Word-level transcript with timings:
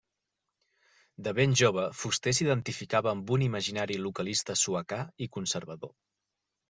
De 1.27 1.33
ben 1.39 1.51
jove, 1.61 1.83
Fuster 2.03 2.33
s'identificava 2.37 3.13
amb 3.17 3.35
un 3.37 3.45
imaginari 3.49 4.01
localista 4.07 4.57
suecà 4.63 5.01
i 5.27 5.33
conservador. 5.37 5.95